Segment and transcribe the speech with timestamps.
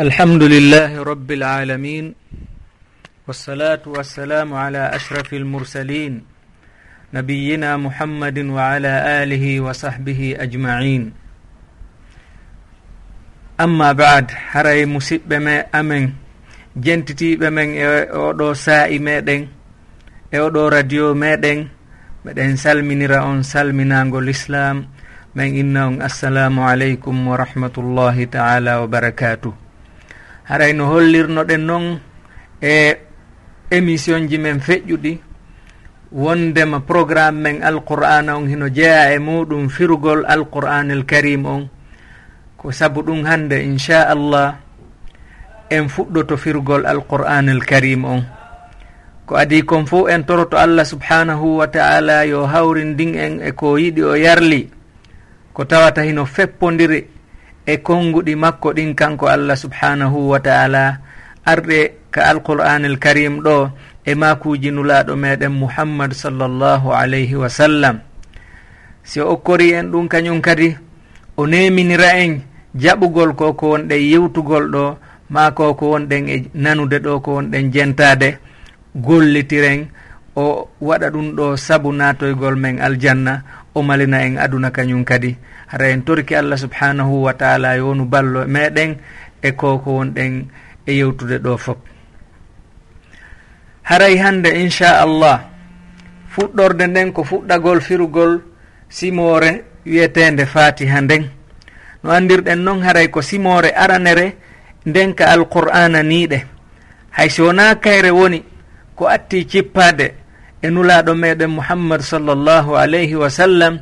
[0.00, 2.04] الحمد لله رب العالمين
[3.28, 6.24] والصلاة والسلام على أشرف المرسلين
[7.14, 8.92] نبينا محمد وعلى
[9.22, 11.02] آله وصحبه أجمعين
[13.60, 16.16] أما بعد haray musidɓe me amen
[16.80, 19.42] jentitiɓe men e oɗo saa'i meɗen
[20.32, 21.68] e oɗo radio meɗen
[22.24, 24.76] meɗen salminira on salminagol islam
[25.36, 29.69] min inna on assalamu aleykum wa rahmatullahi taala wa barakatuh.
[30.50, 31.86] haray no hollirnoɗen noon
[32.58, 32.98] e
[33.70, 35.12] émission ji men feƴƴuɗi.
[36.10, 41.62] Wondema programme men alqur'ana on hino jeeya e muɗum firugol alqur'anel karim on.
[42.58, 44.58] Ko saabu ɗum hande inchallah
[45.70, 48.26] en fuɗɗoto firgol alqur'anel karim on.
[49.30, 53.78] Ko adi kon fo en toroto allah subhanahu wa taala yo hawrindin en e ko
[53.78, 54.66] yiɗi o yarli
[55.54, 57.19] ko tawata hino feppodiri
[57.70, 60.98] e konnguɗi makko ɗin kanko allah subhanahu wa taala.
[61.46, 63.70] Arɗe ka alqur'anel karim ɗo
[64.04, 67.96] e makuji nulaɗo meɗen muhammad sallllahu alayhi wa sallam.
[69.02, 70.76] Si o okkori en ɗum kañum kadi
[71.36, 72.42] o neminira en
[72.74, 74.84] jaɓugol ko ko wonɗen yewtugol ɗo
[75.30, 78.38] ma ko ko wonɗen e nanude ɗo ko wonɗen jentade
[78.94, 79.88] gollitiren
[80.36, 83.42] o waɗa ɗum ɗo saabu natoygol men aljanna
[83.74, 85.36] o malina en aduna kañum kadi.
[85.70, 88.98] hara en torki allah subhanahu wa taala yownu ballo meɗen
[89.42, 90.50] e ko ko wonɗen
[90.86, 91.78] e yewtude ɗo fof
[93.82, 95.40] haray hande inchallah
[96.34, 98.42] fuɗɗorde nden ko fuɗɗagol firugol
[98.88, 101.30] simore wiyetende fatiha nden.
[102.02, 104.36] No andirɗen noon haray ko simore aranere
[104.86, 106.38] nden ka alqur'ana niɗe
[107.10, 108.44] haysi wona kayre woni
[108.96, 110.14] ko atti cippade
[110.62, 113.80] e nulaɗo meɗen mouhammad sallllahu alayhi wa sallam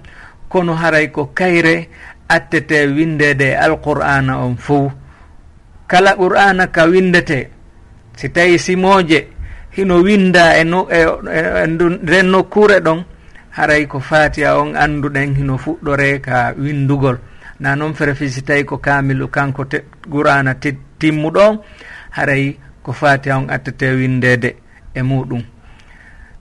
[0.48, 1.88] kono haray ko kayre
[2.28, 4.92] attete windede e alqur'ana on fof
[5.86, 7.50] kala qur'ana ka windete
[8.16, 9.28] si tawi simoje
[9.78, 13.04] hino winda e no e, e, e nden nokkure ɗon
[13.50, 17.18] haray ko fatiha on anduɗen hino fuɗɗore ka windugol.
[17.60, 19.78] Na noon fere fi si tawi ko kamilu kanko te,
[20.10, 20.54] qur'ana
[20.98, 21.58] timmuɗo on
[22.10, 24.56] haray ko fatiha on attete windede
[24.94, 25.42] e muɗum.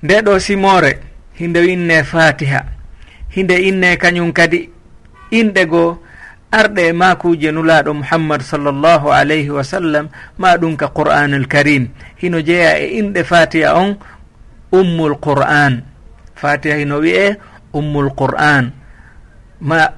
[0.03, 0.91] Nde ɗo simore
[1.33, 2.76] hinde winne fatiha.
[3.37, 4.69] hinde inne kañum kadi.
[5.31, 5.99] Inɗe goo
[6.51, 12.39] arɗe e makuje nulaɗo mouhammad sallllahu alayhi wa sallam ma ɗum ka qur'anul karim hino
[12.41, 13.97] jeeya e inɗe fatiha on
[14.71, 15.83] ummul qur'an
[16.35, 17.35] fatiha hino wiye
[17.73, 18.71] ummul qur'an
[19.61, 19.91] ma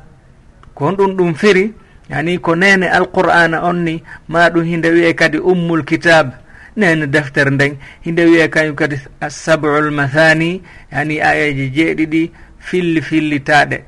[0.73, 1.73] ko honɗum ɗum firi
[2.09, 6.33] yani ko nene alqur'ana on ni ma ɗum hinde wiye kadi ummul kitab
[6.75, 10.61] nene deftere nden hinde wiye kañum kadi asabul mathani
[10.91, 13.83] yani ayeji jeeɗiɗi filli fillitaɗe.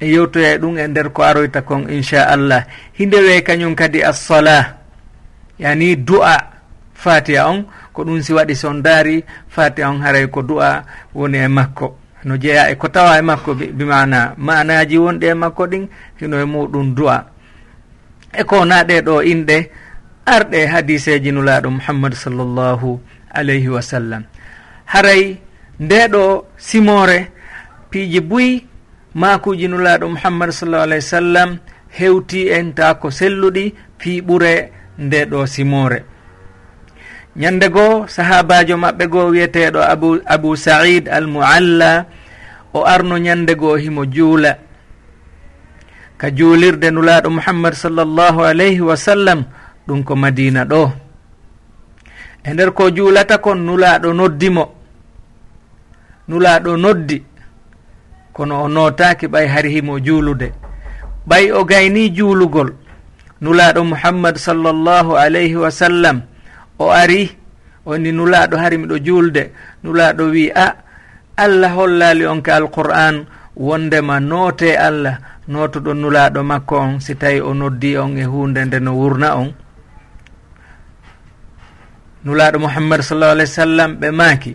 [0.00, 2.66] E yewtoya e ɗum e nder ko aroyta kon inchallah.
[2.98, 4.78] Hinde wey kañum kadi assola
[5.58, 6.36] yani du'a
[6.94, 11.48] fatiha on ko ɗum si waɗi son daari fatiha on haray ko du'a woni e
[11.48, 11.96] makko.
[12.24, 15.88] No jeeya e ko tawa e makko bimana manaji wonɗi e makko ɗin
[16.20, 17.26] hino e muɗum du'a.
[18.32, 19.70] E ko naɗe ɗo inɗe
[20.26, 24.22] arɗe hadiseji nulaɗo muhammad sallllahu alayhi wa sallam.
[24.86, 25.38] Haray
[25.80, 27.30] ndeɗo simore
[27.90, 28.66] piiji buyi
[29.14, 31.50] makuji nulaɗo muhammadu sallah alah w sallam
[31.88, 34.54] hewti en ta ko selluɗi fi ɓure
[34.98, 36.04] nde ɗo simore
[37.36, 42.06] ñande goo sahabajo maɓɓe goo wiyeteɗo abu abou said al mualla
[42.74, 44.58] o arno ñande goo himo juula.
[46.18, 49.44] Ka juulirde nulaaɗo muhammad sallllahu alayhi wa sallam
[49.86, 50.92] ɗum ko madina ɗo.
[52.44, 54.64] E nder ko juulata kon nulaaɗo noddimo
[56.28, 57.22] nulaaɗo noddi.
[58.38, 60.54] kono o notaki ɓay hari himo juulude.
[61.28, 62.70] Ɓay o gayni juulugol.
[63.42, 66.22] Nulaɗo muhammad sallllahu alayhi wa sallam.
[66.78, 67.34] O ari
[67.82, 69.42] oni nulaɗo hari miɗo juulde.
[69.82, 70.66] Nulaɗo wi a
[71.36, 73.26] allah hollali on ka alqur'an.
[73.58, 75.18] Wondema noote allah.
[75.50, 79.50] Notoɗo nulaɗo makko on si tawi o noddi on e hunde nde no wurna on.
[82.24, 84.52] Nulaɗo muhammad sallah alih w sallam ɓe maaki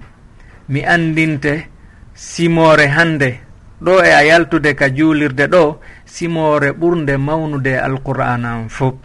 [0.71, 1.67] mi andinte
[2.15, 3.42] simore hande
[3.85, 8.95] ɗo e a yaltude ka juulirde ɗo simore ɓurde mawnude alqur'ana an fof.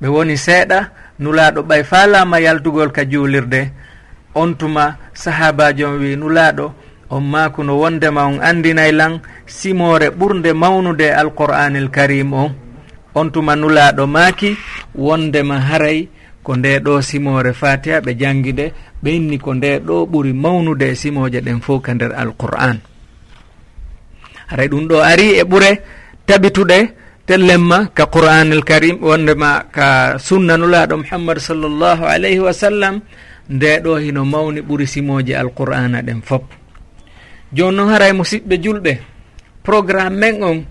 [0.00, 0.78] Ɓe woni seeɗa
[1.18, 3.72] nulaɗo ɓay fa laama yaltugol ka juulirde.
[4.34, 6.72] On tuma sahabajo on wi nulaɗo
[7.10, 12.50] on maakuno wondema on andinay lan simore ɓurde mawnude alqur'anil karim on
[13.14, 14.56] on tuma nulaɗo maaki
[14.94, 16.08] wondema haray
[16.42, 18.72] ko nde ɗo simore fatiha ɓe jangi nde
[19.02, 22.78] ɓenni ko nde ɗo ɓuri mawnude e simoje ɗen fof ka nder alqur'an
[24.50, 25.70] haray ɗum ɗo ari e ɓure
[26.26, 26.78] tabituɗe
[27.26, 33.00] tellemma ka qur'an al karim wondema ka sunnanulaɗo nulaɗo sallllahu alayhi wa sallam
[33.50, 36.44] nde ɗo hino mawni ɓuri simoji alqur'ana ɗen fop.
[37.52, 38.92] Joni noon haray musidɓe julɓe
[39.62, 40.64] programme men on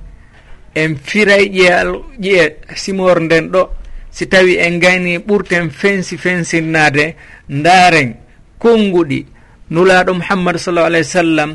[0.75, 1.89] en firay ƴeyal
[2.19, 3.69] ƴiye simor nden ɗo
[4.11, 7.15] si tawi en gayni ɓurten fensi fensinnade
[7.49, 8.15] ndaren
[8.59, 9.25] konnguɗi
[9.71, 11.51] nulaɗo muhammadu sallah alah wa sallam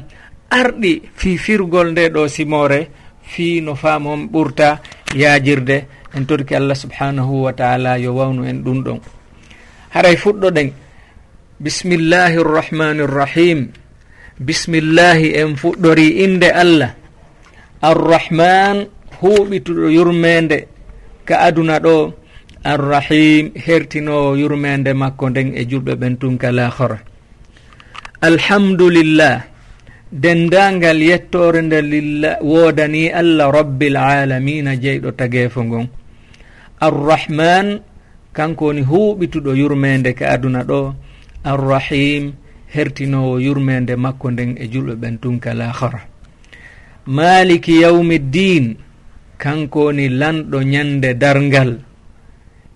[0.51, 2.81] arɗi fifirgol nde ɗo simore.
[3.23, 4.83] Fi no faam ɓurta
[5.15, 8.99] yajirde en torki allah subhanahu wa taala yo wawnu en ɗum ɗon.
[9.95, 10.73] Haray fuɗɗoɗen
[11.61, 13.71] bismillahi rrahmani rrahim
[14.39, 16.95] bismillahi en fuɗɗori inde allah.
[17.83, 18.87] Arrahman
[19.23, 20.69] huuɓituɗo yurmede
[21.25, 22.15] ka aduna ɗo
[22.65, 26.71] arrahim hertinowo yurmede makko nden e julɓe ɓen tun kala
[28.21, 29.50] alhamdulillah.
[30.13, 35.87] dendangal yettore nde lillah woodani allah rabbil alamina jeyɗo tageefo ngon.
[36.83, 37.79] Arrahman
[38.35, 40.95] kanko woni huuɓituɗo yurmede ka aduna ɗo.
[41.47, 42.33] Arrahim
[42.75, 46.01] hertinowo yurmede makko nden e julɓe ɓen tunkal ahara
[47.07, 48.77] maliki yawmi ddin
[49.39, 51.81] kanko woni lanɗo ñande dargal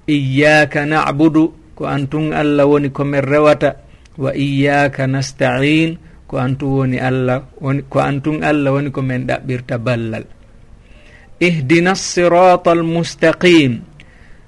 [0.09, 3.77] iyaka nabudu ko antun allah woni komin rewata.
[4.15, 5.99] Wa iyaka nastain
[6.29, 10.25] ko antu woni allah woni ko antun allah woni komin ɗaɓɓirta ballal.
[11.41, 13.73] Ihdina sirata almustaqim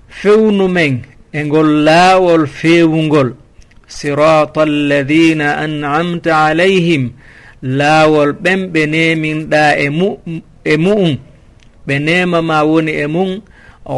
[0.09, 3.31] fewnu men e ngol laawol feewugol
[3.87, 7.05] sirata alladina an'amta alayhim.
[7.63, 10.09] Laawol ɓen ɓe neminɗa e mu
[10.65, 11.13] e mu'um.
[11.87, 13.31] Ɓe nemama woni e mum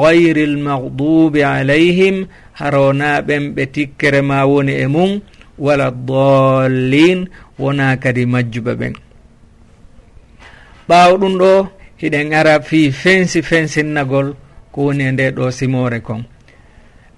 [0.00, 2.16] gayri lmagdubi alayhim.
[2.58, 5.20] Harona ɓen ɓe tikkere ma woni e mum.
[5.58, 7.28] wala dallin
[7.58, 8.94] wona kadi majjuɓe ɓen.
[10.88, 11.52] Ɓaawo ɗum ɗo
[12.00, 14.28] hiɗen ara fi fensi fensinnagol
[14.72, 16.22] ko woni e nde ɗo simore kon.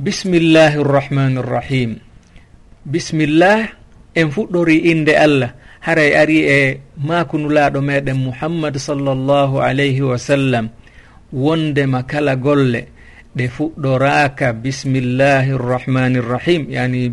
[0.00, 1.92] Bismillahi rrahmani rrahim
[2.84, 3.68] bisimillah
[4.14, 5.52] en fuɗɗori inde allah.
[5.80, 10.68] Haray e ari e makunulaɗo meɗen muhammadu sallllahu alayhi wa sallam.
[11.32, 12.88] Wondema kala golle
[13.36, 17.08] ɗe fuɗɗoraka bismillahi rrahmani rrahim yani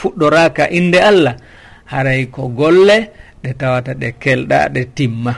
[0.00, 1.36] fuɗɗoraka inde allah.
[1.92, 2.96] Haray ko golle
[3.42, 5.32] ɗe tawata ɗe kelɗa ɗe timma.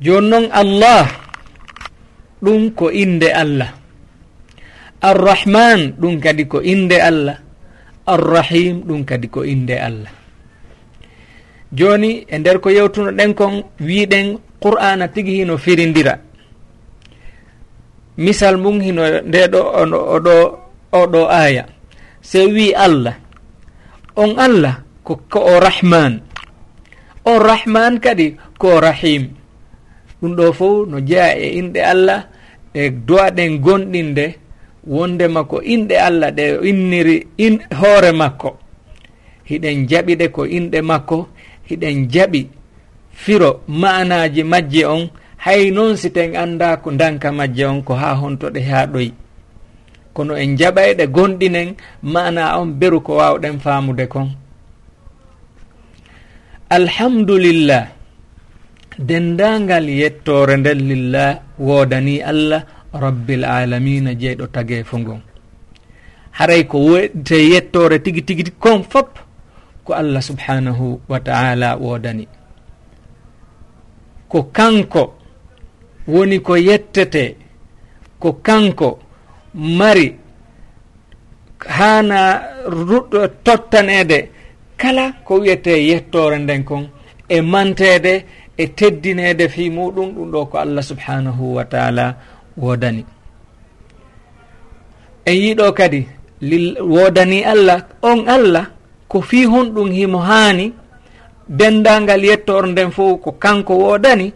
[0.00, 1.06] Joni noon allah
[2.42, 3.70] ɗum ko inde allah.
[5.00, 7.38] Arrahman ɗum kadi ko inde allah.
[8.06, 10.12] Arrahim ɗum kadi ko inde allah.
[11.72, 16.18] Joni e nder ko yewtuno ɗen kon wiɗen qur'ana tigi hino firindira.
[18.16, 19.60] Misal mum hino nde ɗo
[20.16, 20.34] oɗo
[21.02, 21.64] oɗo aya
[22.22, 23.14] se wi allah.
[24.16, 26.20] On allah ko ko o rahman.
[27.24, 29.30] O rahman kadi ko rahim.
[30.22, 32.20] Ɗum ɗo fof no jeeya e inɗe allah
[32.74, 34.26] e dowaɗen gonɗinde
[34.86, 38.50] wondema ko inɗe allah ɗe inniri in hoore makko.
[39.48, 41.28] Hiɗen jaɓiɗe ko inɗe makko
[41.68, 42.40] hiɗen jaɓi
[43.12, 45.08] firo ma'anaji majje on
[45.44, 49.12] hay noon si ten anda ko danka majje on ko ha hontoɗe ha ɗoyi.
[50.16, 51.68] kono en jaɓayɗe gonɗinen
[52.02, 54.28] mana on beru ko wawɗen famude kon.
[56.78, 57.84] Alhamdulillah
[59.08, 61.30] dendangal yettore nden lillah
[61.66, 62.62] woodani allah
[63.04, 65.20] rabbil alamina jeyɗo tage fo ngon.
[66.38, 69.18] Haray ko wote yettore tigi tigi kon fop
[69.84, 72.26] ko allah subhanahu wa taala woodani.
[74.28, 75.04] Ko kanko
[76.08, 77.24] woni ko yettete
[78.18, 79.05] ko kanko
[79.56, 80.14] mari
[81.66, 82.20] hana
[82.68, 84.18] ruɗɗo tottanede
[84.76, 86.84] kala ko wiyete yettore nden kon
[87.28, 88.24] e mantede
[88.56, 92.14] e teddinede fi muɗum ɗum ɗo ko allah subhanahu wa taala
[92.56, 93.04] wodani
[95.24, 96.06] en yiɗo kadi
[96.94, 98.66] wodani allah on allah
[99.08, 100.72] ko fi honɗum himo haani
[101.48, 104.32] dendangal yettore nden fof ko kanko wodani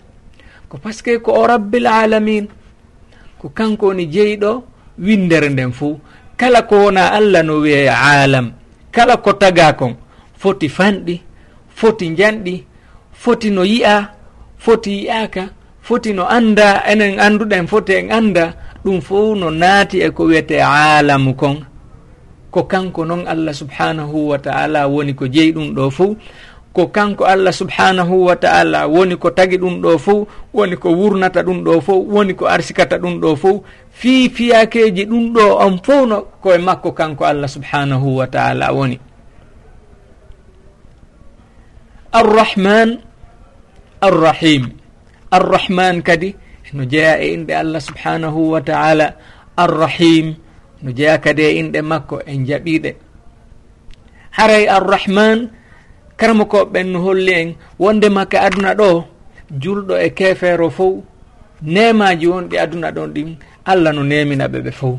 [0.69, 2.49] ko par ce que ko o rabbil alamin
[3.39, 4.70] ko kanko woni jeyɗo
[5.01, 5.99] windere nden fo
[6.37, 8.53] kala ko wona allah no wiye alam
[8.93, 9.95] kala ko taga kon
[10.41, 11.17] foti fanɗi
[11.79, 12.55] foti janɗi
[13.13, 13.97] foti no yi'a
[14.59, 15.45] foti yi'aka
[15.83, 18.45] foti no anda enen anduɗen foti en anda
[18.85, 21.57] ɗum fo no naati e ko wiyete alamu kon.
[22.51, 26.17] Ko kanko noon allah subhanahu wa taala woni ko jeyi ɗum ɗo fo
[26.71, 31.43] ko kanko allah subhanahu wa taala woni ko tagi ɗum ɗo fof woni ko wurnata
[31.43, 33.57] ɗum ɗo fof woni ko arsikata ɗum ɗo fof
[33.91, 38.99] fii fiyakeji ɗum ɗo on fof no koye makko kanko allah subhanahu wa taala woni.
[42.13, 42.99] Arrahman
[44.03, 44.75] arrahim.
[45.31, 46.35] Arrahman kadi
[46.75, 49.15] no jeeya e inɗe allah subhanahu wa taala.
[49.59, 50.35] Arrahim
[50.83, 53.11] no jeeya kadi e inɗe makko en jaɓiɗe
[54.31, 55.51] haray arrahman
[56.21, 57.49] karama koɓeɓen no holli en
[57.79, 58.89] wonde makka e aduna ɗo
[59.63, 60.95] julɗo e kefeero fof
[61.75, 63.29] nemaji wonɗi aduna ɗon ɗin
[63.71, 64.97] allah no neminaɓe ɓe fof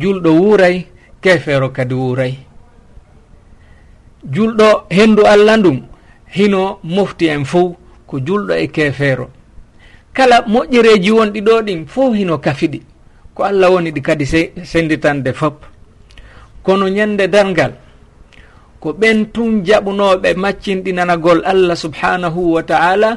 [0.00, 0.76] julɗo wuuray
[1.20, 2.34] kefeero kadi wuuray.
[4.34, 5.78] Julɗo hendu allah ndum
[6.36, 7.76] hino mofti en fof
[8.06, 9.26] ko julɗo e kefeero.
[10.12, 12.82] Kala moƴƴereji wonɗi ɗo ɗin fof hino kafiɗi.
[13.34, 14.26] Ko allah woni ɗi kadi
[14.64, 15.64] senditande fop.
[16.62, 17.72] Kono ñande dargal
[18.80, 23.10] ko ɓen tun jaɓunoɓe maccinɗinanagol allah subhanahu wa taala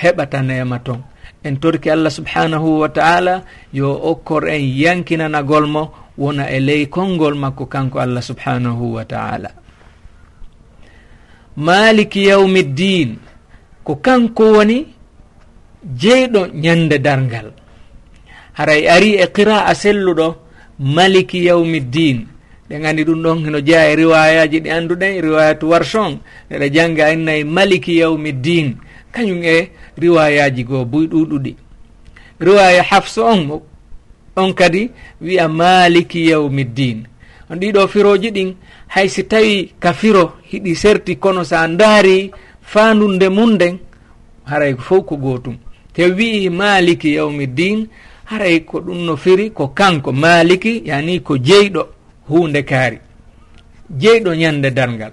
[0.00, 1.00] heɓata nema ton.
[1.44, 3.34] En torki allah subhanahu wa taala
[3.72, 5.82] yo okkor en yankinanagol mo
[6.18, 9.50] wona e ley konngol makko kanko allah subhanahu wa taala.
[11.56, 13.10] Maliki yawmi ddin
[13.84, 14.78] ko kanko woni
[16.00, 17.52] jeyɗo ñande dargal
[18.56, 20.26] haray ari e qira a selluɗo
[20.78, 22.18] maliki yawmi ddin
[22.68, 26.18] ɗe gandi ɗum ɗon heno jeeya e riwayaji ɗi anduɗen e riwayatu warchon.
[26.50, 28.76] Eɗe jangga e innayi maliki yawmi din
[29.12, 31.54] kañum e riwayaji goo buy ɗuɗuɗi
[32.40, 33.60] riwaya hafso on
[34.36, 34.90] on kadi
[35.20, 37.06] wiya maliki yawmi din
[37.50, 38.54] on ɗiɗo firoji ɗin
[38.88, 42.30] hay si tawi ka firo hiɗi serti kono sa daari
[42.62, 43.78] fandunde mum nden
[44.44, 45.56] haray fof ko gotum
[45.92, 47.86] te wii maliki yawmi din
[48.24, 51.93] haray ko ɗum no firi ko kanko maliki yani ko jeyɗo.
[52.28, 52.98] hunde kaari.
[54.00, 55.12] Jeyɗo ñande dargal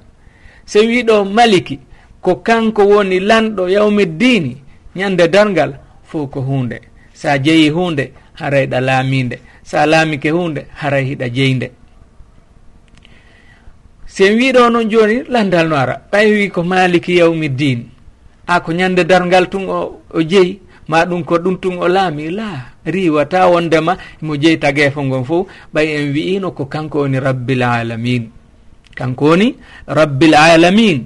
[0.65, 1.79] so wiɗo maliki
[2.21, 4.57] ko kanko woni lanɗo yawmiddini
[4.95, 5.71] ñande dargal
[6.03, 6.77] fof ko hunde.
[7.13, 9.39] Sa jeeyi hunde harayɗa laaminde.
[9.63, 11.71] Sa laamike hunde haray hiɗa jeynde.
[14.05, 16.01] Sen wiɗo noon joni landal no ara.
[16.11, 17.85] Ɓay wi ko maliki yawmiddin.
[18.47, 22.29] A ko ñande dargal tun o o jeeyi ma ɗum ko ɗum tun o laami
[22.31, 22.47] la
[22.85, 28.23] riwata wondema mo jeeyi geefo ngon fof ɓay en wi'ino ko kanko woni rabbil alamin
[28.97, 29.47] kanko woni
[29.87, 30.99] rabbil alamin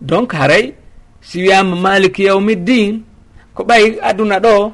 [0.00, 0.72] donc haray
[1.20, 3.02] si wiyama maliki yawmiddin
[3.54, 4.72] ko ɓay aduna ɗo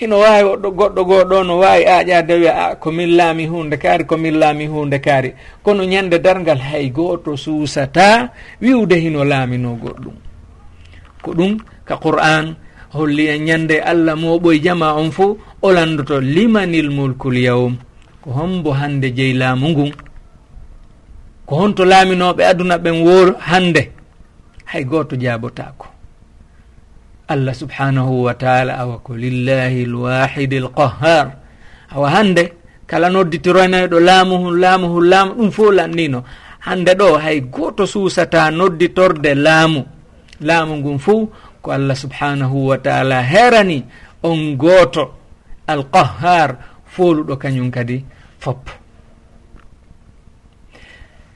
[0.00, 3.76] hino wawi oɗo goɗɗo goo ɗo no wawi aƴade wiya ah, a komin laami hunde
[3.76, 5.30] kaari komin laami hunde kaari.
[5.62, 8.30] Kono ñande dargal hay goto suusata
[8.62, 10.27] wiwde hino laamino goɗɗum.
[11.28, 11.52] ko ɗum
[11.84, 12.56] ka qur'an
[12.96, 17.76] holli en ñande allah moɓoye jama on fo o landoto limanil mulkul yawm?
[18.24, 19.92] Ko hombo hande jeyi laamu ngun.
[21.46, 23.92] Ko honto laaminoɓe aduna ɓen wor hande
[24.72, 25.86] hay goto jaabotako
[27.28, 31.26] allah subhanahu wa taala awa ko lillahi lwahidi lqahar
[31.92, 32.52] awa hande
[32.86, 36.20] kala nodditoroynayiɗo laamuhu laamuhu laamu laamu ɗum fo lanɗino
[36.60, 39.97] hande ɗo hay goto suusata nodditorde laamu.
[40.40, 41.28] laamu ngun fo
[41.62, 43.84] ko allah subhanahu wa taala herani
[44.22, 45.14] on gooto.
[45.68, 48.00] Alqahar fooluɗo kañum kadi
[48.40, 48.64] fop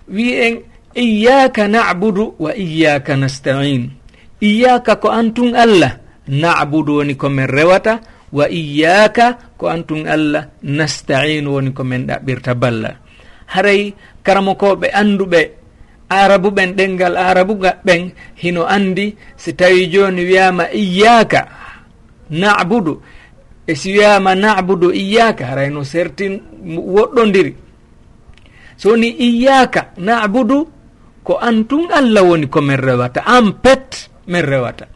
[0.08, 0.54] wi en
[0.96, 3.92] iyaka nabudu wa iyaka nastain
[4.40, 8.00] iyaka ko antun allah nabudu woni komin rewata
[8.32, 12.96] wa iyaka ko antun allah nastain woni komin ɗaɓɓirta balla.
[13.52, 13.92] Haray
[14.24, 15.40] karama koɓe anduɓe
[16.20, 17.54] arabu ɓen ɗengal arabu
[17.86, 18.02] ɓen
[18.42, 21.40] hino andi si tawi joni wiyama iyaka
[22.30, 22.94] nabudu.
[23.66, 26.34] E si wiyama nabudu iyaka harayno sertin
[26.94, 27.52] woɗɗodiri
[28.76, 30.58] sowoni iyaka nabudu
[31.22, 34.86] ko an tun allah woni komin rewata an pet min rewata.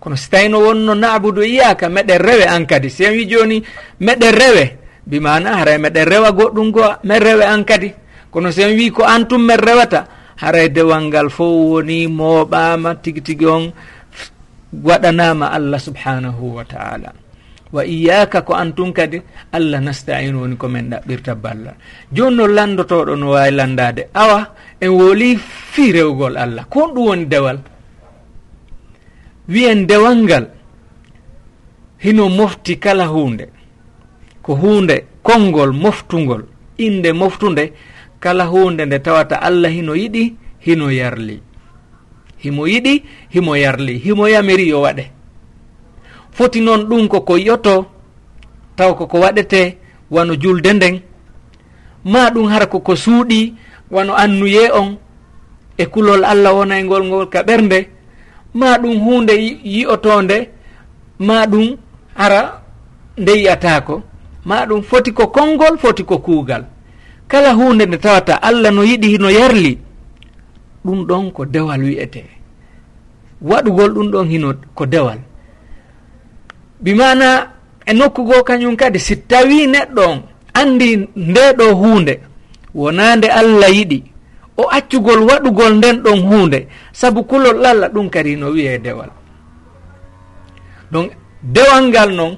[0.00, 2.88] Kono si tawino wonno nabudu iyaka meɗen rewe an kadi.
[2.90, 3.62] Sen wi joni
[4.00, 4.64] meɗen rewe
[5.06, 7.88] bimana haray meɗen rewa goɗɗum go min rewe an kadi.
[8.30, 10.06] kono sen wi ko an tum rewata
[10.40, 13.72] haray dewal ngal fo woni mooɓama tigi tigi on
[14.72, 17.10] waɗanama allah subhanahu wa taala.
[17.70, 19.22] Wa iyaka ko antum kadi
[19.52, 21.76] allah nastain woni komin ɗaɓɓirta ballal
[22.10, 26.64] joni no landotoɗo no wawi landade awa en woli fi rewgol allah.
[26.70, 27.58] Ko ɗum woni dewal?
[29.48, 30.46] Wiyen dewal ngal
[32.02, 33.46] hino mofti kala hunde
[34.42, 36.42] ko hunde konngol moftugol
[36.78, 37.72] inde moftude
[38.20, 40.34] kala hunde nde tawata allah hino yiɗi
[40.66, 41.40] hino yarli.
[42.42, 43.98] Himo yiɗi himo yarli.
[43.98, 45.04] Himo yamiri yo waɗe.
[46.32, 47.86] Foti noon ɗum koko yoto
[48.76, 49.76] taw koko waɗete
[50.10, 51.00] wano julde nden.
[52.04, 53.54] Ma ɗum hara koko suuɗi
[53.90, 54.96] wano annuye on
[55.78, 57.88] e kulol allah wona e ngol ngol ka ɓernde.
[58.54, 59.32] Ma ɗum hunde
[59.64, 60.48] yi'otonde
[61.18, 61.76] ma ɗum
[62.16, 62.62] ara
[63.18, 64.02] nde yiyatako
[64.44, 66.64] ma ɗum foti ko konngol foti ko kuugal.
[67.30, 69.78] kala hunde nde tawata allah no yiɗi no yarli
[70.84, 72.22] ɗum ɗon ko dewal wi'ete.
[73.48, 75.18] Waɗugol ɗum ɗon hino ko dewal.
[76.80, 77.26] Bimana
[77.86, 80.18] e nokku goo kañum kadi si tawi neɗɗo on
[80.60, 80.88] andi
[81.28, 82.14] ndeɗo hunde
[82.74, 83.98] wona nde allah yiɗi
[84.56, 86.58] o accugol waɗugol nden ɗon hunde
[86.92, 89.10] saabu kulol allah ɗum kadi no wiye dewal.
[90.92, 92.34] Donc dewal ngal noon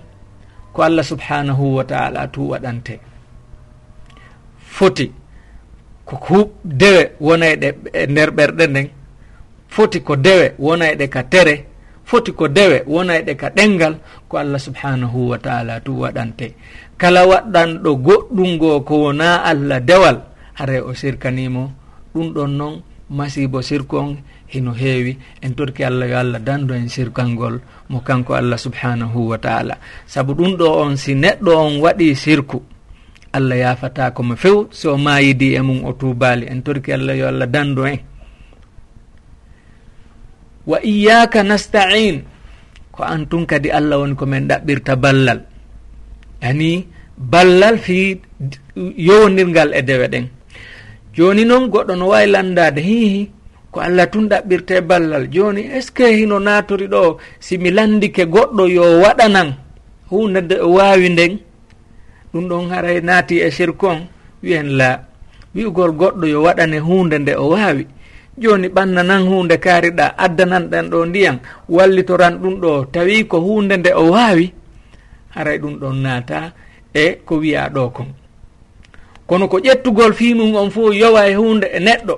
[0.73, 3.12] ko allah subhanahu wa taala tu waɗante.
[4.73, 5.07] foti
[6.05, 7.69] ko dewe wona e ɗe
[8.13, 8.89] nder ɓerɗe nden
[9.75, 11.55] foti ko dewe wona e ɗe ka tere
[12.05, 13.95] foti ko dewe wona e ɗe ka ɗengal
[14.29, 16.47] ko allah subhanahu wa taala tu waɗante.
[16.97, 20.17] Kala waɗɗanɗo goɗɗum ngo ko wona allah dewal
[20.59, 21.73] hare o sirkanimo
[22.15, 22.75] ɗum ɗon noon
[23.11, 24.17] masibo sirku on
[24.49, 25.19] hino heewi.
[25.43, 29.77] En torki allah yo allah dando en sirkalngol mo kanko allah subhanahu wa taala.
[30.07, 32.72] Saabu ɗum ɗo on si neɗɗo on waɗi sirku.
[33.33, 37.27] allah yafata komo few so o mayidi e mum o tubali en torki allah yo
[37.33, 37.99] allah dandu en.
[40.69, 42.23] Wa iyaka nastain
[42.93, 45.41] ko an tun kadi allah woni komin ɗaɓɓirta ballal.
[46.45, 46.87] Ani
[47.17, 48.21] ballal fi
[48.77, 50.27] yowodirgal e dewe ɗen
[51.17, 53.31] joni noon goɗɗo no wawi landade hihi
[53.73, 55.29] ko allah tun ɗaɓɓirte ballal.
[55.33, 59.57] Joni est ce que hino natori ɗo simi landike goɗɗo yo waɗanan?
[60.13, 61.39] Hunde wawi nden.
[62.33, 63.99] ɗum ɗon haray naati e sirkon
[64.43, 64.89] wiyen la
[65.55, 67.87] wi'ugol goɗɗo yo waɗane hunde nde o waawi.
[68.39, 71.37] Joni ɓannanan hunde kaariɗa addananɗan ɗo ndiyam
[71.69, 74.53] wallitoran ɗum ɗo tawi ko hunde nde o waawi.
[75.35, 76.53] Haray ɗum ɗon naata
[76.95, 78.09] e ko wiya ɗo kon.
[79.27, 82.15] Kono ko ƴettugol fimum on fo yowa e hunde e neɗɗo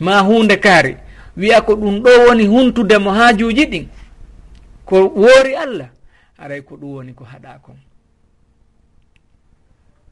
[0.00, 0.96] ma hunde kaari
[1.36, 3.86] wiya ko ɗum ɗo woni huntudemo haajuji ɗin
[4.84, 5.88] ko woori allah
[6.38, 7.76] aray ko ɗum woni ko haɗa kon.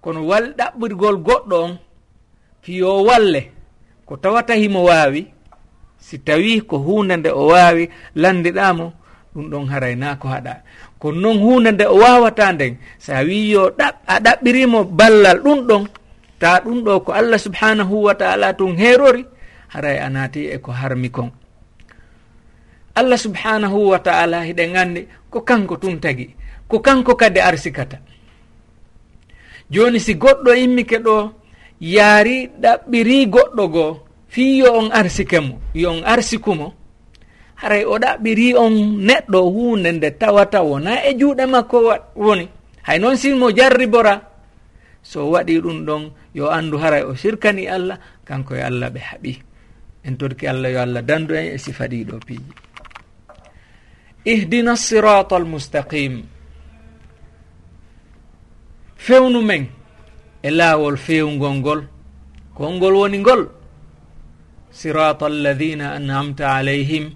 [0.06, 1.72] kono wal ɗaɓɓirgol goɗɗo on
[2.62, 3.40] fiyo walle
[4.06, 5.22] ko tawata himo waawi
[5.98, 7.84] si tawi ko hunde nde o waawi
[8.22, 8.86] landiɗamo
[9.34, 10.54] ɗum ɗon harayna ko haɗa.
[11.00, 15.82] Kono noon hunde nde o wawata nden sa wiyo ɗaɓ a ɗaɓɓirimo ballal ɗum ɗon
[16.40, 19.22] ta ɗum ɗo ko allah subhanahu wa taala tun herori
[19.74, 21.30] haray a naati e ko harmi kon.
[22.94, 26.30] Allah subhanahu wa taala hiɗen anndi ko kanko tun tagi
[26.70, 27.98] ko kanko kadi arsikata.
[29.70, 31.32] joni si goɗɗo immike ɗo
[31.80, 33.92] yaari ɗaɓɓiri goɗɗo goo
[34.28, 36.74] fi yo on arsike mo yo on arsikumo
[37.56, 38.74] haray o ɗaɓɓiri on
[39.06, 41.76] neɗɗo hunde nde tawata wona e juuɗe makko
[42.16, 42.48] woni.
[42.86, 44.14] Hay noon sinmo jarribora
[45.02, 46.02] so waɗi ɗum ɗon
[46.34, 49.32] yo andu haray o sirkani allah kanko e allah ɓe haaɓi
[50.04, 52.52] en torki allah yo allah dandu en e sifaɗiɗo piiji.
[54.26, 56.35] Ihdina sirata almustaqim
[58.96, 59.68] fewnu men
[60.42, 61.80] e laawol fewngol ngol.
[62.56, 63.42] Kongol woni ngol.
[64.72, 67.12] Sirata alladina an'amta alayhim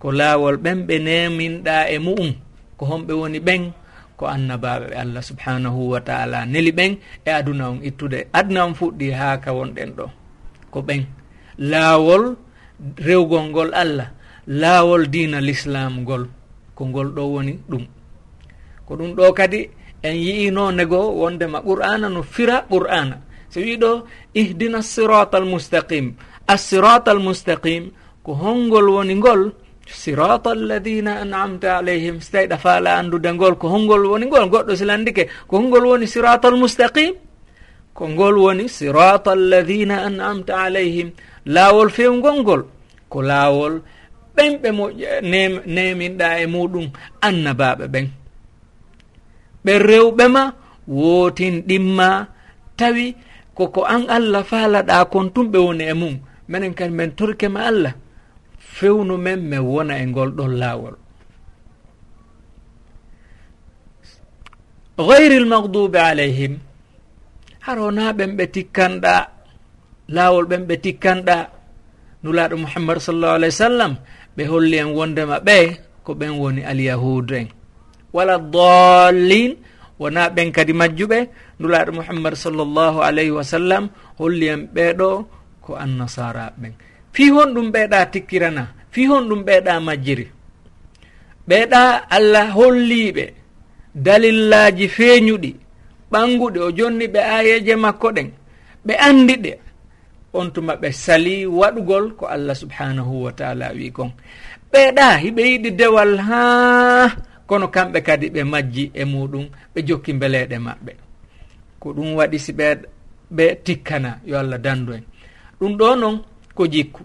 [0.00, 2.30] ko laawol ɓen ɓe neminɗa e mu'um
[2.76, 3.72] ko homɓe woni ɓen
[4.18, 6.92] ko annabaɓe ɓe allah subhanahu wa taala neli ɓen
[7.24, 8.18] e aduna on ittude.
[8.32, 10.04] Aduna on fuɗɗi ha ka wonɗen ɗo
[10.72, 11.02] ko ɓen.
[11.58, 12.36] Laawol
[13.06, 14.08] rewgol ngol allah
[14.46, 16.28] laawol dina l'islam ngol
[16.76, 17.84] ko ngol ɗo woni ɗum.
[18.86, 19.60] Ko ɗum ɗo kadi
[20.04, 23.16] en yi'ino nego wondema qur'ana no fira qur'ana.
[23.48, 26.12] So wi ɗo ihdina sirata almustaqim
[26.46, 27.90] assirata almustaqim
[28.24, 29.40] ko holngol woni ngol
[29.88, 32.20] sirata alladina anamta alayhim.
[32.20, 36.06] So tawi ɗa faala anndude ngol ko holngol woni ngol goɗɗo silandike ko holngol woni
[36.06, 37.14] sirata almustaqim
[37.96, 41.16] ko ngol woni sirata alladina anamta alayhim.
[41.48, 42.62] Laawol fewngol ngol
[43.08, 43.80] ko laawol
[44.36, 44.84] ɓen ɓe mo
[45.74, 46.86] neminɗa e muɗum
[47.24, 48.23] annabaɓe ɓen.
[49.64, 50.42] ɓen rewɓe ma
[50.86, 52.08] wotin ɗimma
[52.78, 53.06] tawi
[53.56, 56.14] koko an allah faalaɗa kon tum ɓe woni e mum.
[56.48, 57.94] Minen kadi min torkema allah
[58.58, 60.96] fewnu men mi wona e ngol ɗon laawol.
[64.98, 66.54] Gayri lmagdubi alayhim
[67.64, 69.14] harona ɓen ɓe tikkanɗa
[70.14, 71.36] laawol ɓen ɓe tikkanɗa.
[72.22, 73.92] Nulaɗo muhammadu sallllahu alih w sallam
[74.36, 75.56] ɓe holli en wondema ɓe
[76.04, 77.48] ko ɓen woni alyahud en.
[78.14, 79.58] wala dallin
[79.98, 81.18] wona ɓen kadi majjuɓe
[81.58, 83.84] nulaɗo muhammad sallllahu alayhi wa sallam
[84.18, 85.08] holli en ɓeeɗo
[85.64, 86.72] ko annasara ɓen.
[87.14, 88.62] Fi hon ɗum ɓeeɗa tikkirana
[88.94, 90.26] fi hon ɗum ɓeeɗa majjiri.
[91.48, 91.80] Ɓeeɗa
[92.16, 93.24] allah holliɓe
[93.94, 95.50] dalillaji feeñuɗi
[96.10, 98.28] ɓanguɗi o jonni ɓe ayeje makko ɗen
[98.86, 99.52] ɓe andi ɗe.
[100.34, 104.10] On tuma ɓe sali waɗugol ko allah subhanahu wa taala wi kon.
[104.72, 110.56] Ɓeeɗa hiɓe yiɗi dewal haa kono kamɓe kadi ɓe majji e muɗum ɓe jokki beleɗe
[110.66, 110.92] maɓɓe.
[111.80, 112.66] Ko ɗum waɗi si ɓe
[113.36, 115.04] ɓe tikkana yo allah dandu en.
[115.60, 116.16] Ɗum ɗo noon
[116.56, 117.02] ko jikku.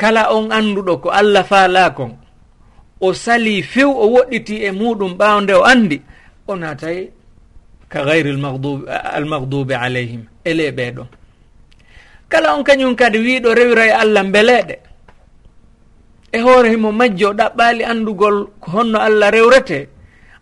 [0.00, 2.12] Kala on annduɗo ko allah faalakon
[3.00, 5.96] o sali few o woɗɗiti e muɗum ɓaawo nde o anndi
[6.46, 6.98] o naatay
[7.92, 8.30] ka gayri
[9.16, 11.08] almagdubi alayhim ele ɓeeɗon
[12.30, 14.74] kala on kañum kadi wiiɗo rewira e allah mbeleeɗe
[16.32, 19.88] e hoore himo majji o ɗaɓɓaali anndugol ko honno allah rewrete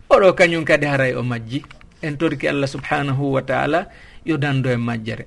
[0.09, 1.63] oɗo kañum kadi haray o majji.
[2.01, 3.89] En torki allah subhanahu wa taala
[4.25, 5.25] yo dando e majjere.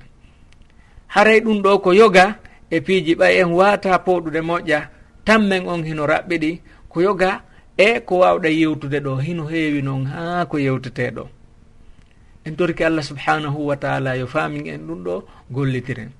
[1.14, 2.38] Haray ɗum ɗo ko yoga
[2.70, 4.80] e piiji ɓay en waata powɗude moƴƴa
[5.24, 7.42] tammen on hino raɓɓiɗi ko yoga
[7.76, 11.28] e ko wawɗa yewtude ɗo hino heewi noon haa ko yewteteɗo
[12.44, 16.10] en torki allah subhanahu wa taala yo faamin en ɗum ɗo gollitiren.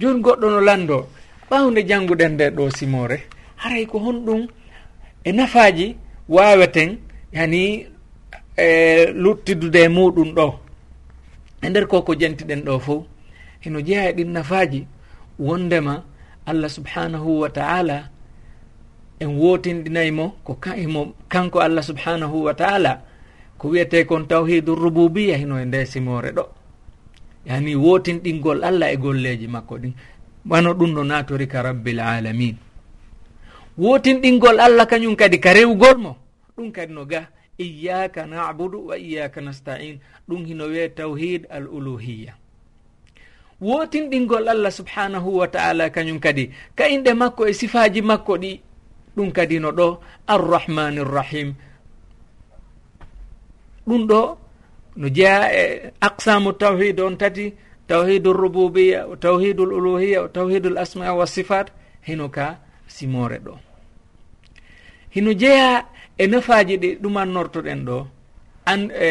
[0.00, 1.08] Joni goɗɗo no lando
[1.50, 3.18] ɓawde jannguɗen nde ɗo simore
[3.56, 4.48] haray ko honɗum
[5.24, 5.96] e nafaji
[6.28, 6.98] waweten
[7.32, 7.86] yani
[8.56, 10.46] e luttidude e muɗum ɗo.
[11.62, 13.06] E nder koko jantiɗen ɗo fo
[13.60, 14.86] heno jeeya e ɗin nafaji
[15.38, 16.02] wondema
[16.46, 18.08] allah subhanahu wa taala
[19.20, 23.00] en wotinɗinaymo ko kaimo e kanko allah subhanahu wa taala
[23.58, 26.44] ko wiyete kon tawhidu rububiya hino e nde simore ɗo.
[27.46, 29.92] Yani wotinɗingol allah e golleji makko ɗin.
[30.48, 32.56] Wano ɗum no natori ka rabbil alamin
[33.78, 36.12] wotinɗingol allah kañum kadi ka rewgol mo.
[36.56, 37.28] Ɗum kadi no ga.
[37.58, 40.00] Iyaka nabudu wa iyaka nastain.
[40.28, 42.34] Ɗum hino wee tawhid al uluhiya
[43.64, 48.60] wotinɗingol allah subhanahu wa taala kañum kadi ka inɗe makko e sifaji makko ɗi
[49.16, 51.54] ɗum kadi no ɗo arrahmani rrahim
[53.86, 54.20] ɗum ɗo
[54.96, 57.54] no jeeya e aqsamu tawhid on tati
[57.88, 61.70] tawhidu rububiya o tawhidu l uluhiya o tawhidu l asma wa sifat
[62.02, 63.58] hino ka simore ɗo.
[65.10, 65.86] Hino jeeya
[66.18, 68.06] e nafaji ɗi ɗumannortoɗen ɗo
[68.66, 69.08] an e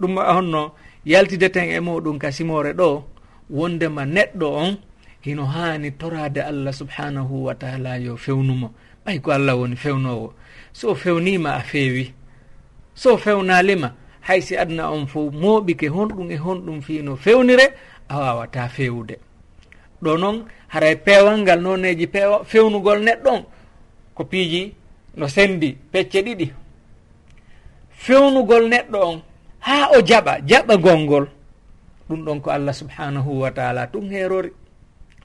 [0.00, 0.72] ɗum honno
[1.04, 3.04] yaltideten e muɗum ka simore ɗo
[3.50, 4.76] wondema neɗɗo on
[5.20, 8.70] hino haani torade allah subhanahu wa taala yo fewnumo
[9.04, 10.32] ɓay ko allah woni fewnowo.
[10.72, 12.12] So fewnima a feewi.
[12.94, 17.74] So fewnalima hay si adna on fo mooɓike honɗum e honɗum fino fewnire
[18.08, 19.18] a wawata fewude.
[20.02, 23.40] Ɗo noon haray peewal ngal noneji peewa fewnugol neɗɗon
[24.16, 24.74] ko piiji
[25.16, 26.46] no sendi pecce ɗiɗi.
[28.02, 29.18] Fewnugol neɗɗo on
[29.60, 31.26] ha o jaɓa jaɓa golngol
[32.08, 34.50] ɗum ɗon ko allah subhanahu wa taala tum herori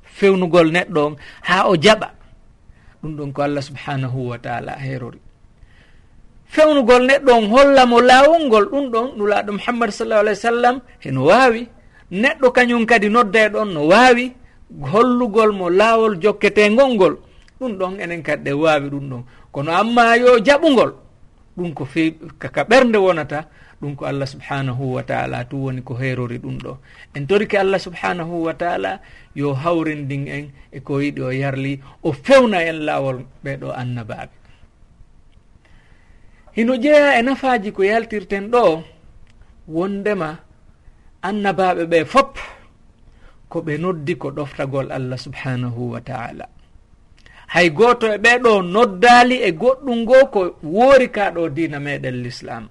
[0.04, 1.16] fewnugol neɗɗo on
[1.48, 2.08] ha o jaɓa
[3.02, 5.20] ɗum ɗon ko allah subhanahu wa taala herori
[6.46, 11.22] fewnugol neɗɗo on hollamo laawol ngol ɗum ɗon nulaaɗo muhammad sallah alah w sallam heno
[11.26, 11.68] waawi.
[12.12, 14.32] Neɗɗo kañum kadi nodda e ɗon no waawi.
[14.92, 17.16] hollugol mo laawol jokketegol ngol
[17.60, 19.24] ɗum ɗon enen kadi ɗe waawi ɗum ɗon.
[19.52, 20.92] Kono amma yo jaɓugol
[21.58, 23.48] ɗum ko fe kaka ɓernde wonata
[23.82, 26.78] ɗum ko allah subhanahu wa taala tu woni ko herori ɗum ɗo.
[27.16, 29.00] En torike allah subhanahu wa taala
[29.36, 34.38] yo hawrindin en e ko yiɗi o yarli o fewna en laawol ɓeɗo annabaɓe
[36.58, 38.84] hino jeeya e nafaji ko yaltirten ɗo
[39.68, 40.40] wondema
[41.22, 42.38] annabaɓe ɓe fopp
[43.50, 46.46] ko ɓe noddi ko ɗoftagol allah subhanahu wa taala.
[47.48, 52.68] Hay goto e ɓeɗo noddali e goɗɗum ngo ko woori ka ɗo dina meɗen l'islam.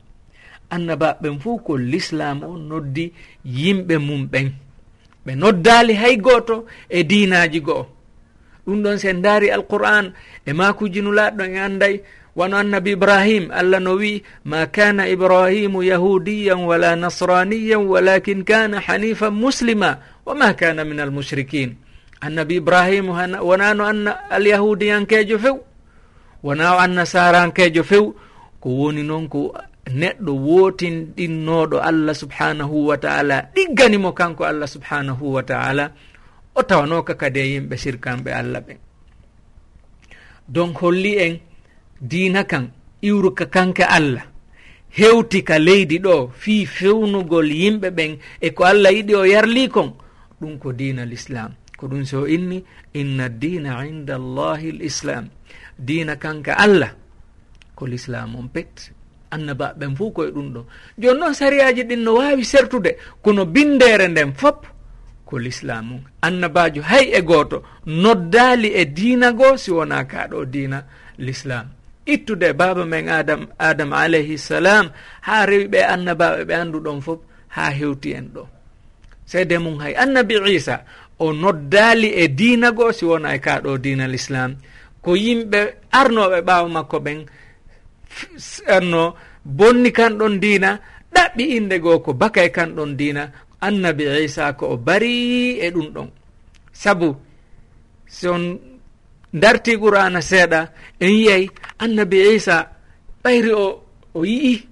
[0.71, 3.13] Annabaɓen fuu ko l'islam o noddi
[3.45, 4.49] yimɓe mum ɓen.
[5.25, 7.87] Ɓe noddali hay goto e dinaji go'o.
[8.67, 10.13] Ɗum ɗon sen daari alquran
[10.45, 12.03] e makujinulaɗo en e anday
[12.37, 19.33] wano annabi ibrahim allah no wi ma kana ibrahimu yahudiyan wala nasraniyan walakin kana hanifan
[19.33, 21.81] muslima wa ma kana min almushrikin
[22.21, 25.57] annabi ibrahimu wonano anna alyahudiyankejo few
[26.45, 28.13] wona o annasarankejo few
[28.61, 29.57] ko woni noon ko
[30.01, 35.85] neɗɗo wotinɗinnoɗo allah subhanahu wa taala ɗigganimo kanko allah subhanahu wa taala
[36.55, 38.79] o tawanoka kadi e yimɓe sirkanɓe allah ɓen.
[40.49, 41.39] Donc holli en
[42.01, 42.71] diina kan
[43.03, 44.25] iwruka kanke allah.
[44.91, 49.93] Hewti ka leydi ɗo fii fewnugol yimɓe ɓen e ko allah yiɗi o yarli kon
[50.41, 55.29] ɗum ko diina l' islam ko ɗum so inni inna dina inda allahi l islam
[55.79, 56.93] diina kanka allah
[57.75, 58.91] ko l' islam on pet.
[59.31, 60.65] Annaba ɓen fof koye ɗum ɗo.
[60.99, 64.67] Joni noon sariyaji ɗin no wawi sertude kono bindere nden fop
[65.27, 66.03] ko l'islam on.
[66.23, 70.85] Annabajo hay e goto noddali e diina goo si wona kaɗo diina
[71.19, 71.67] l'islam.
[72.07, 74.91] ittude baaba men adam adama alayhi salam
[75.27, 77.21] ha rewi ɓe annabaɓe ɓe anduɗon fof
[77.55, 78.43] ha hewti en ɗo.
[79.27, 80.77] Seede mum hay annabi isa
[81.19, 84.51] o noddali e diina goo si wona e kaɗo diinal islam
[85.03, 85.61] ko yimɓe
[86.01, 87.19] arnoɓe ɓawa makko ɓen
[88.77, 89.03] anno
[89.59, 90.71] bonni kanɗon dina
[91.15, 93.23] ɗaɓɓi inde goo ko baka e kanɗon dina
[93.67, 95.13] annabi isa ko o bari
[95.59, 96.09] e ɗum ɗon.
[96.73, 97.09] Saabu
[98.07, 98.45] si on
[99.33, 100.69] darti qur'ana seeɗa
[101.01, 102.69] en yiyay annabi isa
[103.23, 103.83] ɓayri o
[104.15, 104.69] o yii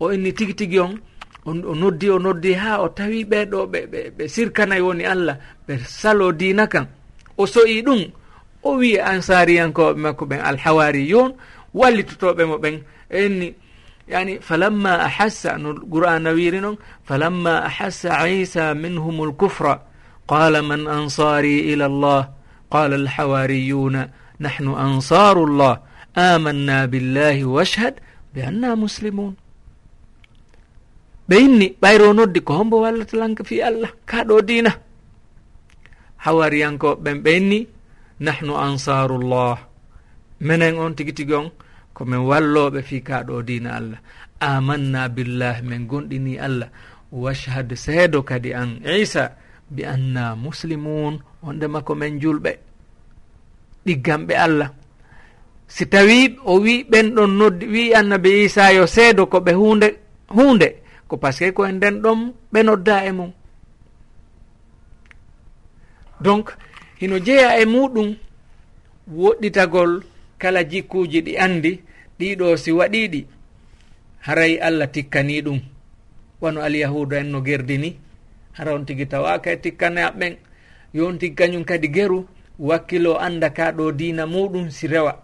[0.00, 0.98] o inni tigi tigi on
[1.44, 3.78] o noddi o noddi ha o tawi ɓeɗo ɓe
[4.16, 6.86] ɓe sirkanayi woni allah ɓe salo dina kan
[7.36, 8.02] o soyi ɗum
[8.62, 11.32] o wi ansariyankoɓe makko ɓen alhawari yon
[11.74, 12.82] wallitotoɓe mo ɓen.
[13.10, 13.54] Enni
[14.08, 16.76] yani falamma ahassa no qur'ana wiri noon
[17.06, 19.80] falamma ahassa isa minhum lkufra
[20.28, 22.22] qala man ansari ila llah
[22.70, 25.84] qala قال nahnu ansaru llah
[26.16, 28.00] amanna billahi washhad
[28.32, 29.36] be anna muslimun
[31.28, 34.36] ɓe inni ɓayro noddi ko hombo wallatalanka fi allah ka ɗo
[36.24, 37.60] hawariyanko ɓen ɓe inni
[38.24, 39.58] nahnu ansaru llah
[40.40, 41.48] minen on tigi tigi on
[41.94, 44.00] komin walloɓe fi ka ɗo diina allah
[44.40, 46.68] amanna billah min gonɗini allah
[47.12, 49.36] washhad seedo kadi an isa
[49.68, 52.52] bi anna muslimun wondema ko men julɓe.
[53.86, 54.70] Ɗigganɓe allah.
[55.68, 59.88] Si tawi o wi ɓen ɗon noddi wi annabi isa yo seedo ko ɓe hunde
[60.28, 60.68] hunde
[61.08, 62.20] ko par ce que koye nden ɗon
[62.52, 63.32] ɓe nodda e mum.
[66.20, 66.46] Donc
[67.00, 68.16] hino jeeya e muɗum
[69.08, 69.92] woɗɗitagol
[70.38, 71.72] kala jikkuji ɗi andi
[72.18, 73.20] ɗiɗo si waɗiɗi
[74.26, 75.60] haray allah tikkani ɗum.
[76.40, 77.90] Wano alyahuda en no gerdi ni
[78.56, 80.34] haron tigi tawaka e tikkane aɓɓen
[80.94, 82.26] yonti kañum kadi geru
[82.58, 85.14] wakkilo anda ka ɗo dina muɗum si rewa.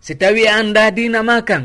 [0.00, 1.64] Si tawi anda dina ma kan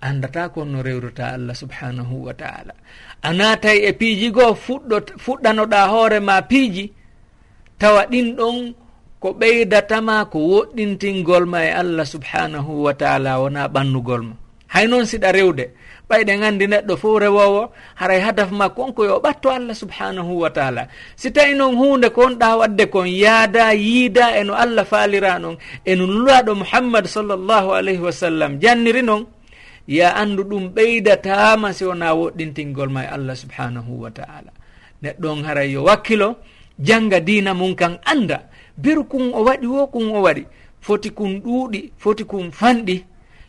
[0.00, 2.74] andata kon no rewrata allah subhanahu wa taala.
[3.22, 6.84] A natay e piiji goo fuɗɗo fuɗɗanoɗa hoorema piiji
[7.80, 8.56] tawa ɗin ɗon
[9.22, 14.34] ko ɓeydatama ko woɗɗintingol ma e allah subhanahu wa taala wona ɓannugol ma.
[14.72, 15.64] Hay noon siɗa rewde.
[16.10, 20.50] ɓayɗen andi neɗɗo fof rewowo haray hadaf makko on ko yo ɓatto allah subhanahu wa
[20.50, 20.88] taala.
[21.16, 26.06] Si tawi noon hunde ko onɗa wadde kon yaada yiida eno allah faalira noon eno
[26.06, 28.58] nulaɗo muhammad sallllahu alayhi wa sallam.
[28.60, 29.26] Janniri noon
[29.88, 34.50] ya andu ɗum ɓeydatama si wona woɗɗintingol ma e allah subhanahu wa taala.
[35.02, 36.36] Neɗɗo on haray yo wakkilo
[36.78, 40.44] janga dina mum kan anda beru kun o waɗi wo kun o waɗi.
[40.82, 43.04] Foti kun ɗuuɗi foti kun fanɗi.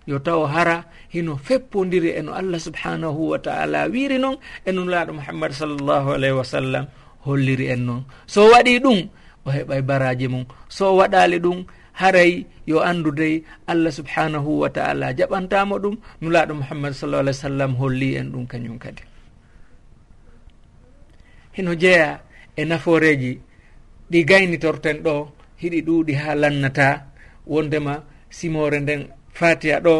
[0.08, 5.52] yo taw hara hino feppodiri eno allah subhanahu wa taala wiri noon eno laaɗo muhammad
[5.52, 6.86] sallllahu alayhi wa sallam
[7.26, 9.00] holliri en noon so waɗi ɗum
[9.46, 10.46] o heɓay baraji mum.
[10.70, 11.66] So waɗali ɗum
[12.00, 17.42] haray yo andu dey allah subhanahu wa taala jaɓantamo ɗum nulaɗo muhammad sallah alih w
[17.44, 19.04] sallam holli en ɗum kañum kadi.
[21.56, 22.22] Hino jeeya
[22.56, 23.40] e naforeji
[24.12, 25.16] ɗi gaynitorten ɗo
[25.62, 26.88] hiɗi ɗuuɗi ha lannata
[27.48, 29.96] wondema simore nden fatiya ɗo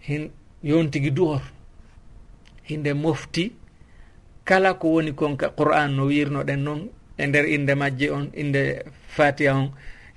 [0.00, 0.30] hin
[0.62, 1.42] yontigi duhor.
[2.68, 3.52] Hinde mofti
[4.44, 6.80] kala ko woni konka qur'an no wirnoɗen noon
[7.16, 8.62] e nder inde majje on inde
[9.16, 9.68] fatiya on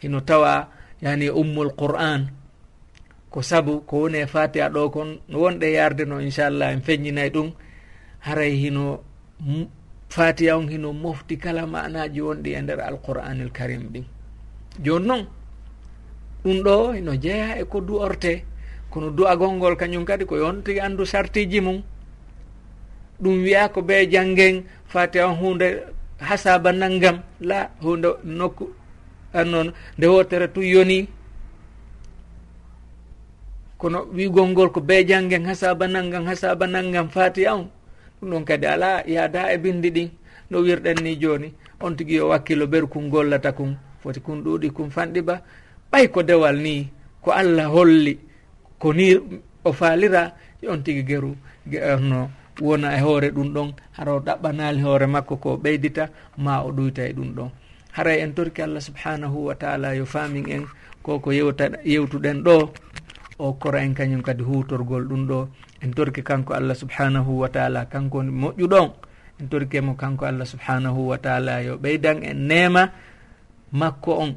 [0.01, 0.69] hino tawa
[1.01, 2.21] yani ummul qur'an.
[3.31, 7.29] Ko sabu ko woni e fatiha ɗo kon no wonɗe yarde no inchallah en feññinay
[7.29, 7.49] ɗum
[8.25, 9.03] haray hino
[10.09, 14.05] fatiha on hino mofti kala manaji wonɗi e nder alqur'anil karim ɗin.
[14.83, 15.23] Joni noon
[16.43, 18.43] ɗum ɗo no jeeya e ko du'orte.
[18.89, 21.81] Kono du'agol ngol kañum kadi ko yon tigi anndu sartiji mum.
[23.21, 25.67] Ɗum wiya ko be janngen fati on hunde
[26.19, 28.65] hasaba naggam la hunde nokku
[29.33, 31.07] an noon nde wotere tu yoni.
[33.77, 37.69] Kono wigol ngol ko be janngen hasaba naggam hasaba naggam fati on
[38.21, 40.09] ɗum ɗon kadi ala yaada e bindi ɗin.
[40.49, 44.69] No wirɗen ni joni on tigui yo wakkilo ɓeru kun gollata kum foti kum ɗuuɗi
[44.71, 45.41] kum fanɗi ba.
[45.93, 46.89] ɓay ko dewal ni
[47.21, 48.17] ko allah holli
[48.81, 49.13] ko ni
[49.61, 50.33] o faalira
[50.65, 51.37] on tigi geru
[52.01, 52.29] no
[52.61, 57.05] wona e hoore ɗum ɗon hara o ɗaɓɓanali hoore makko ko ɓeydita ma o ɗoyta
[57.09, 57.49] e ɗum ɗon.
[57.93, 60.65] Haray en torki allah subhanahu wa taala yo famin en
[61.05, 62.73] koko yewta yewtuɗen ɗo
[63.37, 65.47] o kora en kañum kadi hutorgol ɗum ɗo.
[65.81, 68.89] En torki kanko allah subhanahu wa taala kanko woni moƴƴuɗon.
[69.41, 72.89] En torkimo kanko allah subhanahu wa taala yo ɓeydan en nema
[73.71, 74.33] makko on.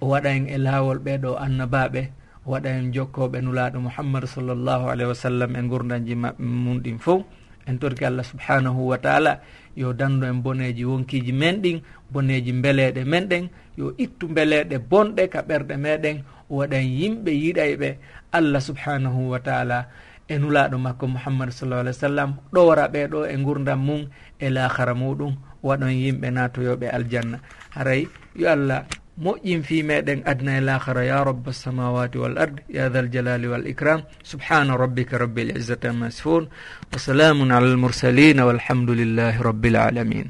[0.00, 2.02] o waɗa en e laawol ɓeɗo annabaɓe
[2.46, 6.98] o waɗa en jokkoɓe nulaɗo mouhammadou sallllahu alayhi wa sallam e gurdanji maɓɓe mum ɗin
[6.98, 7.22] fof.
[7.66, 9.40] En torki allah subhanahu wa taala
[9.74, 11.82] yo dandu en boneji wonkiji men ɗin
[12.12, 17.88] boneji beleɗe men ɗen yo ittu beleɗe bonɗe ka ɓerɗe meɗen waɗan yimɓe yiɗayɓe.
[18.32, 19.88] Allah subhanahu wa taala
[20.28, 24.06] e nulaɗo makko mouhammadu sallah alih w sallam ɗowra ɓeɗo e gurdam mum
[24.38, 27.38] e lahara muɗum waɗon yimɓe natoyoɓe aljanna.
[27.74, 28.06] Haray
[28.36, 28.86] yo allah
[29.18, 33.64] moƴƴin fi meɗen adna e lahara ya rabba alsamawati wal ard ya dha aljalali wal
[33.66, 36.44] ikram subhana rabbika rabbi lizzati amma yasifun
[36.92, 40.28] wa salamun ala almursalin walhamdulillahi rabbil alamin.